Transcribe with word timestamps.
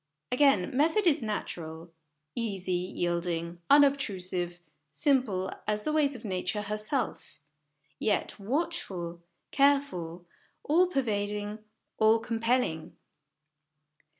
Again, 0.31 0.75
method 0.75 1.05
is 1.05 1.21
natural; 1.21 1.91
easy, 2.33 2.71
yielding, 2.73 3.61
unobtrusive, 3.69 4.59
simple 4.91 5.51
as 5.67 5.83
the 5.83 5.93
ways 5.93 6.15
of 6.15 6.25
Nature 6.25 6.63
herself; 6.63 7.37
yet, 7.99 8.39
watchful, 8.39 9.21
careful, 9.51 10.25
all 10.63 10.87
pervading, 10.87 11.59
all 11.99 12.17
compelling. 12.17 12.97